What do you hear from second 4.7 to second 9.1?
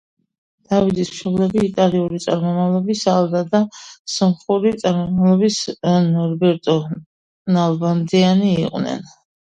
წარმომავლობის ნორბერტო ნალბანდიანი იყვნენ.